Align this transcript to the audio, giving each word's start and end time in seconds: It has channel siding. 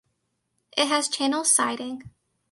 It 0.75 0.87
has 0.87 1.07
channel 1.09 1.43
siding. 1.45 2.09